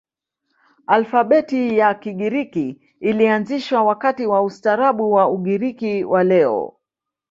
Alfabeti 0.87 1.77
ya 1.77 1.93
Kigiriki 1.95 2.81
ilianzishwa 2.99 3.83
wakati 3.83 4.25
wa 4.25 4.41
ustaarabu 4.43 5.11
wa 5.11 5.29
Ugiriki 5.29 6.03
wa 6.03 6.23
leo. 6.23 6.77